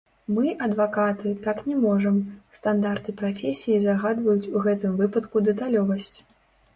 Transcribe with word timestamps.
Мы, 0.35 0.43
адвакаты, 0.67 1.33
так 1.47 1.59
не 1.71 1.75
можам, 1.81 2.15
стандарты 2.59 3.13
прафесіі 3.19 3.77
загадваюць 3.83 4.49
ў 4.55 4.63
гэтым 4.65 4.97
выпадку 5.03 5.45
дэталёвасць. 5.51 6.11